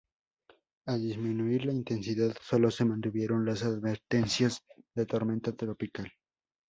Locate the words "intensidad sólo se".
1.73-2.85